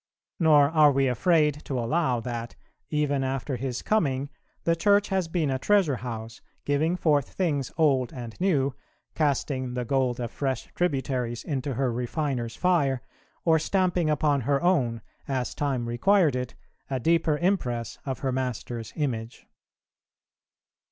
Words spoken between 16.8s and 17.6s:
a deeper